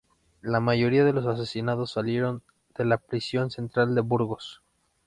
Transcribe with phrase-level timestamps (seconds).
[0.41, 2.41] La mayoría de los asesinados salieron
[2.75, 4.63] de la prisión central de Burgos.